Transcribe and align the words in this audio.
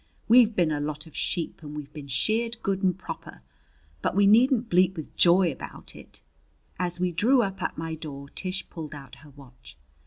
We've 0.27 0.55
been 0.55 0.71
a 0.71 0.79
lot 0.79 1.05
of 1.05 1.15
sheep 1.15 1.61
and 1.61 1.75
we've 1.77 1.93
been 1.93 2.07
sheared 2.07 2.59
good 2.63 2.81
and 2.81 2.97
proper! 2.97 3.43
But 4.01 4.15
we 4.15 4.25
needn't 4.25 4.67
bleat 4.67 4.95
with 4.97 5.15
joy 5.15 5.51
about 5.51 5.95
it!" 5.95 6.21
As 6.79 6.99
we 6.99 7.11
drew 7.11 7.43
up 7.43 7.61
at 7.61 7.77
my 7.77 7.93
door, 7.93 8.27
Tish 8.29 8.67
pulled 8.71 8.95
out 8.95 9.17
her 9.17 9.29
watch. 9.29 9.77